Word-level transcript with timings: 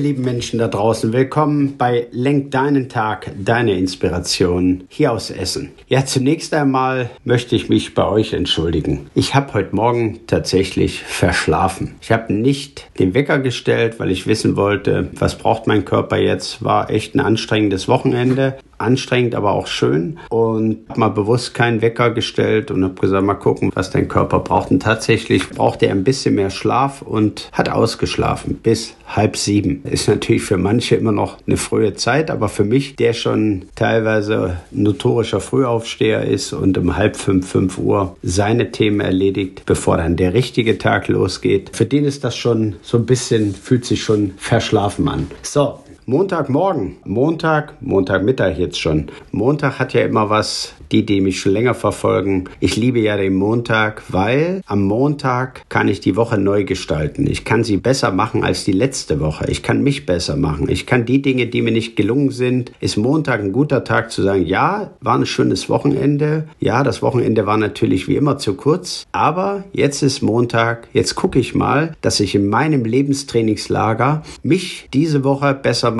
Ihr 0.00 0.06
lieben 0.06 0.24
Menschen 0.24 0.58
da 0.58 0.66
draußen, 0.66 1.12
willkommen 1.12 1.76
bei 1.76 2.06
Lenk 2.10 2.52
deinen 2.52 2.88
Tag, 2.88 3.32
deine 3.38 3.76
Inspiration 3.76 4.84
hier 4.88 5.12
aus 5.12 5.30
Essen. 5.30 5.72
Ja, 5.88 6.06
zunächst 6.06 6.54
einmal 6.54 7.10
möchte 7.22 7.54
ich 7.54 7.68
mich 7.68 7.92
bei 7.92 8.08
euch 8.08 8.32
entschuldigen. 8.32 9.10
Ich 9.14 9.34
habe 9.34 9.52
heute 9.52 9.76
Morgen 9.76 10.20
tatsächlich 10.26 11.02
verschlafen. 11.02 11.96
Ich 12.00 12.12
habe 12.12 12.32
nicht 12.32 12.88
den 12.98 13.12
Wecker 13.12 13.40
gestellt, 13.40 14.00
weil 14.00 14.10
ich 14.10 14.26
wissen 14.26 14.56
wollte, 14.56 15.10
was 15.18 15.36
braucht 15.36 15.66
mein 15.66 15.84
Körper 15.84 16.16
jetzt. 16.16 16.64
War 16.64 16.88
echt 16.88 17.14
ein 17.14 17.20
anstrengendes 17.20 17.86
Wochenende 17.86 18.56
anstrengend, 18.80 19.34
aber 19.34 19.52
auch 19.52 19.66
schön. 19.66 20.18
Und 20.30 20.88
habe 20.88 21.00
mal 21.00 21.08
bewusst 21.08 21.54
keinen 21.54 21.82
Wecker 21.82 22.10
gestellt 22.10 22.70
und 22.70 22.82
habe 22.82 22.94
gesagt, 22.94 23.24
mal 23.24 23.34
gucken, 23.34 23.70
was 23.74 23.90
dein 23.90 24.08
Körper 24.08 24.40
braucht. 24.40 24.70
Und 24.70 24.82
tatsächlich 24.82 25.48
braucht 25.50 25.82
er 25.82 25.90
ein 25.90 26.04
bisschen 26.04 26.34
mehr 26.34 26.50
Schlaf 26.50 27.02
und 27.02 27.50
hat 27.52 27.68
ausgeschlafen 27.68 28.54
bis 28.62 28.94
halb 29.06 29.36
sieben. 29.36 29.82
Ist 29.90 30.08
natürlich 30.08 30.42
für 30.42 30.56
manche 30.56 30.96
immer 30.96 31.12
noch 31.12 31.38
eine 31.46 31.56
frühe 31.56 31.94
Zeit, 31.94 32.30
aber 32.30 32.48
für 32.48 32.64
mich, 32.64 32.96
der 32.96 33.12
schon 33.12 33.66
teilweise 33.74 34.58
notorischer 34.70 35.40
Frühaufsteher 35.40 36.24
ist 36.24 36.52
und 36.52 36.78
um 36.78 36.96
halb 36.96 37.16
fünf, 37.16 37.50
fünf 37.50 37.78
Uhr 37.78 38.16
seine 38.22 38.70
Themen 38.70 39.00
erledigt, 39.00 39.62
bevor 39.66 39.96
dann 39.96 40.16
der 40.16 40.34
richtige 40.34 40.78
Tag 40.78 41.08
losgeht, 41.08 41.70
für 41.72 41.86
den 41.86 42.04
ist 42.04 42.24
das 42.24 42.36
schon 42.36 42.76
so 42.82 42.98
ein 42.98 43.06
bisschen, 43.06 43.54
fühlt 43.54 43.84
sich 43.84 44.02
schon 44.02 44.32
verschlafen 44.36 45.08
an. 45.08 45.26
So, 45.42 45.80
Montagmorgen, 46.10 46.96
Montag, 47.04 47.74
Montagmittag 47.80 48.58
jetzt 48.58 48.80
schon. 48.80 49.06
Montag 49.30 49.78
hat 49.78 49.94
ja 49.94 50.00
immer 50.00 50.28
was, 50.28 50.74
die, 50.90 51.06
die 51.06 51.20
mich 51.20 51.38
schon 51.38 51.52
länger 51.52 51.72
verfolgen. 51.72 52.48
Ich 52.58 52.74
liebe 52.74 52.98
ja 52.98 53.16
den 53.16 53.36
Montag, 53.36 54.02
weil 54.08 54.60
am 54.66 54.82
Montag 54.82 55.62
kann 55.68 55.86
ich 55.86 56.00
die 56.00 56.16
Woche 56.16 56.36
neu 56.36 56.64
gestalten. 56.64 57.28
Ich 57.30 57.44
kann 57.44 57.62
sie 57.62 57.76
besser 57.76 58.10
machen 58.10 58.42
als 58.42 58.64
die 58.64 58.72
letzte 58.72 59.20
Woche. 59.20 59.48
Ich 59.48 59.62
kann 59.62 59.84
mich 59.84 60.04
besser 60.04 60.34
machen. 60.34 60.68
Ich 60.68 60.84
kann 60.84 61.04
die 61.04 61.22
Dinge, 61.22 61.46
die 61.46 61.62
mir 61.62 61.70
nicht 61.70 61.94
gelungen 61.94 62.32
sind, 62.32 62.72
ist 62.80 62.96
Montag 62.96 63.38
ein 63.38 63.52
guter 63.52 63.84
Tag 63.84 64.10
zu 64.10 64.24
sagen, 64.24 64.44
ja, 64.44 64.90
war 65.00 65.16
ein 65.16 65.26
schönes 65.26 65.68
Wochenende. 65.68 66.48
Ja, 66.58 66.82
das 66.82 67.02
Wochenende 67.02 67.46
war 67.46 67.56
natürlich 67.56 68.08
wie 68.08 68.16
immer 68.16 68.36
zu 68.36 68.54
kurz. 68.54 69.06
Aber 69.12 69.62
jetzt 69.72 70.02
ist 70.02 70.22
Montag. 70.22 70.88
Jetzt 70.92 71.14
gucke 71.14 71.38
ich 71.38 71.54
mal, 71.54 71.94
dass 72.00 72.18
ich 72.18 72.34
in 72.34 72.48
meinem 72.48 72.84
Lebenstrainingslager 72.84 74.24
mich 74.42 74.88
diese 74.92 75.22
Woche 75.22 75.54
besser 75.54 75.92
mache, 75.92 75.99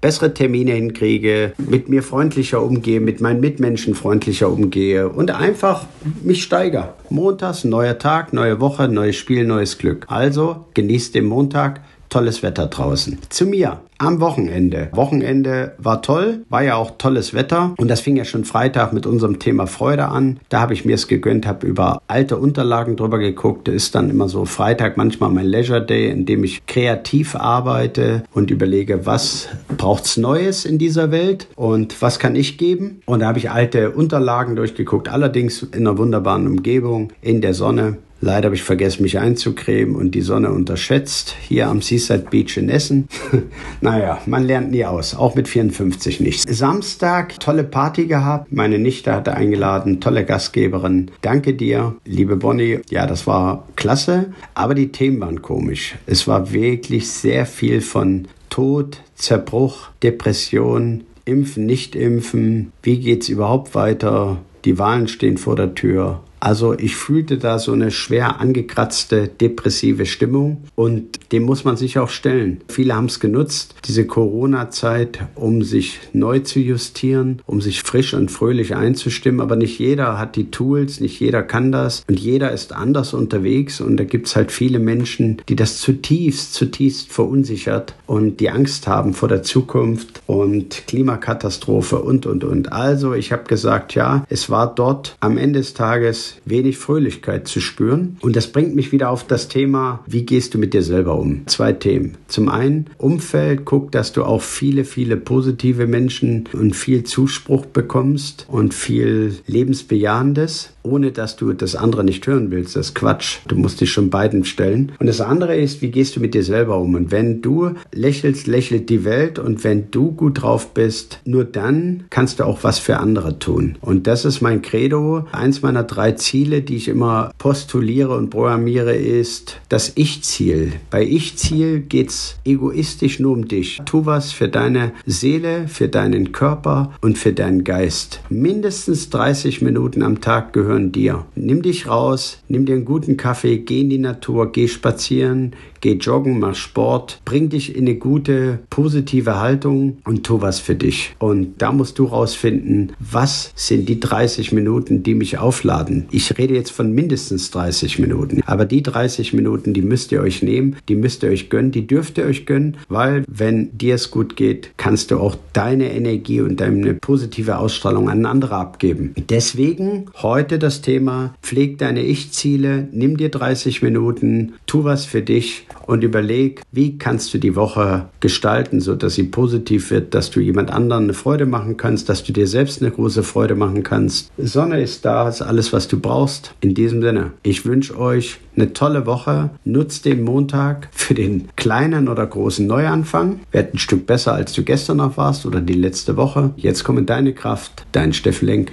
bessere 0.00 0.34
Termine 0.34 0.72
hinkriege, 0.72 1.52
mit 1.58 1.88
mir 1.88 2.02
freundlicher 2.02 2.62
umgehe, 2.62 3.00
mit 3.00 3.20
meinen 3.20 3.40
Mitmenschen 3.40 3.94
freundlicher 3.94 4.50
umgehe 4.50 5.08
und 5.08 5.30
einfach 5.30 5.86
mich 6.22 6.42
steigere. 6.42 6.94
Montags, 7.08 7.64
neuer 7.64 7.98
Tag, 7.98 8.32
neue 8.32 8.60
Woche, 8.60 8.88
neues 8.88 9.16
Spiel, 9.16 9.44
neues 9.44 9.78
Glück. 9.78 10.06
Also 10.08 10.66
genießt 10.74 11.14
den 11.14 11.24
Montag, 11.24 11.80
tolles 12.10 12.42
Wetter 12.42 12.66
draußen. 12.66 13.18
Zu 13.28 13.46
mir 13.46 13.80
am 13.98 14.20
Wochenende. 14.20 14.88
Wochenende 14.92 15.74
war 15.78 16.02
toll, 16.02 16.44
war 16.48 16.62
ja 16.62 16.76
auch 16.76 16.92
tolles 16.98 17.34
Wetter 17.34 17.74
und 17.76 17.88
das 17.88 18.00
fing 18.00 18.16
ja 18.16 18.24
schon 18.24 18.44
Freitag 18.44 18.92
mit 18.92 19.06
unserem 19.06 19.38
Thema 19.38 19.66
Freude 19.66 20.06
an. 20.06 20.40
Da 20.48 20.60
habe 20.60 20.72
ich 20.72 20.84
mir 20.84 20.94
es 20.94 21.06
gegönnt, 21.06 21.46
habe 21.46 21.66
über 21.66 22.00
alte 22.08 22.38
Unterlagen 22.38 22.96
drüber 22.96 23.18
geguckt. 23.18 23.68
Ist 23.68 23.94
dann 23.94 24.08
immer 24.10 24.28
so 24.28 24.46
Freitag 24.46 24.96
manchmal 24.96 25.30
mein 25.30 25.46
Leisure 25.46 25.84
Day, 25.84 26.10
in 26.10 26.24
dem 26.24 26.44
ich 26.44 26.66
kreativ 26.66 27.36
arbeite 27.36 28.24
und 28.32 28.50
überlege, 28.50 29.04
was 29.06 29.48
braucht's 29.76 30.16
Neues 30.16 30.64
in 30.64 30.78
dieser 30.78 31.10
Welt 31.10 31.46
und 31.56 32.00
was 32.00 32.18
kann 32.18 32.36
ich 32.36 32.58
geben? 32.58 33.02
Und 33.04 33.20
da 33.20 33.28
habe 33.28 33.38
ich 33.38 33.50
alte 33.50 33.90
Unterlagen 33.90 34.56
durchgeguckt, 34.56 35.08
allerdings 35.08 35.62
in 35.62 35.86
einer 35.86 35.98
wunderbaren 35.98 36.46
Umgebung, 36.46 37.12
in 37.20 37.42
der 37.42 37.54
Sonne. 37.54 37.98
Leider 38.22 38.46
habe 38.46 38.54
ich 38.54 38.62
vergessen, 38.62 39.02
mich 39.02 39.18
einzucremen 39.18 39.96
und 39.96 40.14
die 40.14 40.20
Sonne 40.20 40.50
unterschätzt. 40.52 41.34
Hier 41.48 41.68
am 41.68 41.80
Seaside 41.80 42.26
Beach 42.30 42.58
in 42.58 42.68
Essen. 42.68 43.08
naja, 43.80 44.20
man 44.26 44.44
lernt 44.44 44.70
nie 44.70 44.84
aus, 44.84 45.14
auch 45.14 45.34
mit 45.34 45.48
54 45.48 46.20
nicht. 46.20 46.48
Samstag, 46.48 47.40
tolle 47.40 47.64
Party 47.64 48.06
gehabt. 48.06 48.52
Meine 48.52 48.78
Nichte 48.78 49.12
hatte 49.12 49.34
eingeladen, 49.34 50.00
tolle 50.00 50.26
Gastgeberin. 50.26 51.10
Danke 51.22 51.54
dir, 51.54 51.96
liebe 52.04 52.36
Bonnie. 52.36 52.80
Ja, 52.90 53.06
das 53.06 53.26
war 53.26 53.66
klasse, 53.76 54.34
aber 54.54 54.74
die 54.74 54.92
Themen 54.92 55.20
waren 55.20 55.40
komisch. 55.40 55.94
Es 56.06 56.28
war 56.28 56.52
wirklich 56.52 57.10
sehr 57.10 57.46
viel 57.46 57.80
von 57.80 58.28
Tod, 58.50 59.00
Zerbruch, 59.14 59.88
Depression, 60.02 61.04
Impfen, 61.24 61.64
nicht 61.64 61.94
impfen. 61.94 62.72
Wie 62.82 62.98
geht's 62.98 63.28
überhaupt 63.28 63.74
weiter? 63.74 64.38
Die 64.64 64.78
Wahlen 64.78 65.08
stehen 65.08 65.38
vor 65.38 65.56
der 65.56 65.74
Tür. 65.74 66.20
Also 66.40 66.76
ich 66.76 66.96
fühlte 66.96 67.36
da 67.36 67.58
so 67.58 67.72
eine 67.72 67.90
schwer 67.90 68.40
angekratzte 68.40 69.28
depressive 69.28 70.06
Stimmung 70.06 70.64
und 70.74 71.32
dem 71.32 71.42
muss 71.42 71.64
man 71.64 71.76
sich 71.76 71.98
auch 71.98 72.08
stellen. 72.08 72.62
Viele 72.68 72.96
haben 72.96 73.06
es 73.06 73.20
genutzt, 73.20 73.74
diese 73.84 74.06
Corona-Zeit, 74.06 75.20
um 75.34 75.62
sich 75.62 75.98
neu 76.14 76.38
zu 76.40 76.58
justieren, 76.58 77.42
um 77.46 77.60
sich 77.60 77.82
frisch 77.82 78.14
und 78.14 78.30
fröhlich 78.30 78.74
einzustimmen, 78.74 79.40
aber 79.40 79.56
nicht 79.56 79.78
jeder 79.78 80.18
hat 80.18 80.34
die 80.36 80.50
Tools, 80.50 81.00
nicht 81.00 81.20
jeder 81.20 81.42
kann 81.42 81.72
das 81.72 82.04
und 82.08 82.18
jeder 82.18 82.52
ist 82.52 82.72
anders 82.72 83.12
unterwegs 83.12 83.82
und 83.82 83.98
da 83.98 84.04
gibt 84.04 84.26
es 84.26 84.34
halt 84.34 84.50
viele 84.50 84.78
Menschen, 84.78 85.42
die 85.48 85.56
das 85.56 85.78
zutiefst, 85.78 86.54
zutiefst 86.54 87.12
verunsichert 87.12 87.94
und 88.06 88.40
die 88.40 88.50
Angst 88.50 88.88
haben 88.88 89.12
vor 89.12 89.28
der 89.28 89.42
Zukunft 89.42 90.22
und 90.26 90.86
Klimakatastrophe 90.86 91.98
und, 91.98 92.24
und, 92.24 92.44
und. 92.44 92.72
Also 92.72 93.12
ich 93.12 93.30
habe 93.30 93.44
gesagt, 93.44 93.94
ja, 93.94 94.24
es 94.30 94.48
war 94.48 94.74
dort 94.74 95.16
am 95.20 95.36
Ende 95.36 95.58
des 95.58 95.74
Tages 95.74 96.29
wenig 96.44 96.78
Fröhlichkeit 96.78 97.48
zu 97.48 97.60
spüren. 97.60 98.16
Und 98.20 98.36
das 98.36 98.48
bringt 98.48 98.74
mich 98.74 98.92
wieder 98.92 99.10
auf 99.10 99.26
das 99.26 99.48
Thema, 99.48 100.04
wie 100.06 100.24
gehst 100.24 100.54
du 100.54 100.58
mit 100.58 100.74
dir 100.74 100.82
selber 100.82 101.18
um? 101.18 101.46
Zwei 101.46 101.72
Themen. 101.72 102.16
Zum 102.28 102.48
einen, 102.48 102.86
Umfeld, 102.98 103.64
guck, 103.64 103.92
dass 103.92 104.12
du 104.12 104.24
auch 104.24 104.42
viele, 104.42 104.84
viele 104.84 105.16
positive 105.16 105.86
Menschen 105.86 106.44
und 106.52 106.74
viel 106.74 107.04
Zuspruch 107.04 107.66
bekommst 107.66 108.46
und 108.48 108.74
viel 108.74 109.36
Lebensbejahendes 109.46 110.70
ohne 110.82 111.12
dass 111.12 111.36
du 111.36 111.52
das 111.52 111.76
andere 111.76 112.04
nicht 112.04 112.26
hören 112.26 112.50
willst. 112.50 112.76
Das 112.76 112.88
ist 112.88 112.94
Quatsch. 112.94 113.38
Du 113.46 113.56
musst 113.56 113.80
dich 113.80 113.90
schon 113.90 114.10
beiden 114.10 114.44
stellen. 114.44 114.92
Und 114.98 115.06
das 115.06 115.20
andere 115.20 115.56
ist, 115.56 115.82
wie 115.82 115.90
gehst 115.90 116.16
du 116.16 116.20
mit 116.20 116.34
dir 116.34 116.42
selber 116.42 116.78
um? 116.78 116.94
Und 116.94 117.10
wenn 117.10 117.42
du 117.42 117.72
lächelst, 117.92 118.46
lächelt 118.46 118.88
die 118.88 119.04
Welt. 119.04 119.38
Und 119.38 119.64
wenn 119.64 119.90
du 119.90 120.12
gut 120.12 120.42
drauf 120.42 120.72
bist, 120.72 121.20
nur 121.24 121.44
dann 121.44 122.04
kannst 122.10 122.40
du 122.40 122.44
auch 122.44 122.60
was 122.62 122.78
für 122.78 122.98
andere 122.98 123.38
tun. 123.38 123.76
Und 123.80 124.06
das 124.06 124.24
ist 124.24 124.40
mein 124.40 124.62
Credo. 124.62 125.26
Eins 125.32 125.62
meiner 125.62 125.84
drei 125.84 126.12
Ziele, 126.20 126.62
die 126.62 126.76
ich 126.76 126.88
immer 126.88 127.32
postuliere 127.38 128.16
und 128.16 128.30
programmiere, 128.30 128.94
ist 128.94 129.60
das 129.68 129.92
Ich-Ziel. 129.96 130.74
Bei 130.90 131.02
Ich-Ziel 131.02 131.80
geht's 131.80 132.38
egoistisch 132.44 133.18
nur 133.18 133.32
um 133.32 133.48
dich. 133.48 133.80
Tu 133.84 134.06
was 134.06 134.30
für 134.32 134.48
deine 134.48 134.92
Seele, 135.06 135.66
für 135.66 135.88
deinen 135.88 136.32
Körper 136.32 136.92
und 137.00 137.18
für 137.18 137.32
deinen 137.32 137.64
Geist. 137.64 138.20
Mindestens 138.28 139.10
30 139.10 139.62
Minuten 139.62 140.02
am 140.02 140.20
Tag 140.20 140.52
gehören 140.52 140.92
dir. 140.92 141.26
Nimm 141.34 141.62
dich 141.62 141.88
raus, 141.88 142.38
nimm 142.48 142.66
dir 142.66 142.76
einen 142.76 142.84
guten 142.84 143.16
Kaffee, 143.16 143.58
geh 143.58 143.80
in 143.80 143.90
die 143.90 143.98
Natur, 143.98 144.52
geh 144.52 144.68
spazieren, 144.68 145.56
geh 145.80 145.94
joggen, 145.94 146.38
mach 146.38 146.54
Sport, 146.54 147.20
bring 147.24 147.48
dich 147.48 147.74
in 147.74 147.86
eine 147.86 147.96
gute, 147.96 148.60
positive 148.70 149.40
Haltung 149.40 149.98
und 150.04 150.24
tu 150.24 150.40
was 150.40 150.60
für 150.60 150.74
dich. 150.74 151.14
Und 151.18 151.54
da 151.58 151.72
musst 151.72 151.98
du 151.98 152.04
rausfinden, 152.04 152.92
was 152.98 153.52
sind 153.54 153.88
die 153.88 154.00
30 154.00 154.52
Minuten, 154.52 155.02
die 155.02 155.14
mich 155.14 155.38
aufladen. 155.38 156.06
Ich 156.10 156.38
rede 156.38 156.54
jetzt 156.54 156.70
von 156.70 156.92
mindestens 156.92 157.50
30 157.50 157.98
Minuten, 157.98 158.42
aber 158.46 158.64
die 158.64 158.82
30 158.82 159.32
Minuten, 159.32 159.72
die 159.72 159.82
müsst 159.82 160.12
ihr 160.12 160.20
euch 160.20 160.42
nehmen, 160.42 160.76
die 160.88 160.94
müsst 160.94 161.22
ihr 161.22 161.30
euch 161.30 161.50
gönnen, 161.50 161.72
die 161.72 161.86
dürft 161.86 162.18
ihr 162.18 162.24
euch 162.24 162.46
gönnen, 162.46 162.76
weil 162.88 163.24
wenn 163.28 163.76
dir 163.76 163.94
es 163.94 164.10
gut 164.10 164.36
geht, 164.36 164.70
kannst 164.76 165.10
du 165.10 165.18
auch 165.18 165.36
deine 165.52 165.92
Energie 165.92 166.40
und 166.40 166.60
deine 166.60 166.94
positive 166.94 167.58
Ausstrahlung 167.58 168.08
an 168.08 168.26
andere 168.26 168.56
abgeben. 168.56 169.14
Deswegen 169.28 170.06
heute 170.22 170.58
das 170.58 170.82
Thema, 170.82 171.34
pfleg 171.42 171.78
deine 171.78 172.02
Ich-Ziele, 172.02 172.88
nimm 172.92 173.16
dir 173.16 173.30
30 173.30 173.82
Minuten, 173.82 174.54
tu 174.66 174.84
was 174.84 175.04
für 175.04 175.22
dich 175.22 175.66
und 175.86 176.04
überleg, 176.04 176.62
wie 176.72 176.98
kannst 176.98 177.32
du 177.34 177.38
die 177.38 177.56
Woche 177.56 178.06
gestalten, 178.20 178.80
so 178.80 178.94
dass 178.94 179.14
sie 179.14 179.24
positiv 179.24 179.90
wird, 179.90 180.14
dass 180.14 180.30
du 180.30 180.40
jemand 180.40 180.70
anderen 180.70 181.04
eine 181.04 181.14
Freude 181.14 181.46
machen 181.46 181.76
kannst, 181.76 182.08
dass 182.08 182.24
du 182.24 182.32
dir 182.32 182.46
selbst 182.46 182.82
eine 182.82 182.90
große 182.90 183.22
Freude 183.22 183.54
machen 183.54 183.82
kannst. 183.82 184.30
Sonne 184.38 184.80
ist 184.80 185.04
da, 185.04 185.28
ist 185.28 185.42
alles, 185.42 185.72
was 185.72 185.88
du 185.88 185.98
brauchst. 185.98 186.54
In 186.60 186.74
diesem 186.74 187.02
Sinne, 187.02 187.32
ich 187.42 187.66
wünsche 187.66 187.98
euch 187.98 188.38
eine 188.56 188.72
tolle 188.72 189.06
Woche. 189.06 189.50
Nutzt 189.64 190.04
den 190.04 190.22
Montag 190.22 190.88
für 190.92 191.14
den 191.14 191.48
kleinen 191.56 192.08
oder 192.08 192.26
großen 192.26 192.66
Neuanfang. 192.66 193.40
Werd 193.52 193.74
ein 193.74 193.78
Stück 193.78 194.06
besser, 194.06 194.34
als 194.34 194.52
du 194.52 194.62
gestern 194.62 194.98
noch 194.98 195.16
warst 195.16 195.46
oder 195.46 195.60
die 195.60 195.74
letzte 195.74 196.16
Woche. 196.16 196.52
Jetzt 196.56 196.84
komm 196.84 196.98
in 196.98 197.06
deine 197.06 197.32
Kraft. 197.32 197.84
Dein 197.92 198.12
Steff 198.12 198.42
Lenk. 198.42 198.72